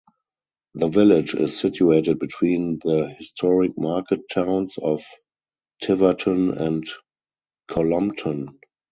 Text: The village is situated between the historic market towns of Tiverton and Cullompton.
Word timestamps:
The 0.73 0.87
village 0.87 1.35
is 1.35 1.59
situated 1.59 2.17
between 2.17 2.79
the 2.83 3.13
historic 3.19 3.77
market 3.77 4.27
towns 4.31 4.79
of 4.79 5.03
Tiverton 5.79 6.57
and 6.57 6.89
Cullompton. 7.67 8.57